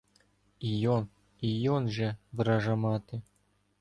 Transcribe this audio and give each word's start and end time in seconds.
Ійон, 0.59 1.07
ійон 1.41 1.89
же, 1.89 2.15
вража 2.31 2.75
мати! 2.75 3.21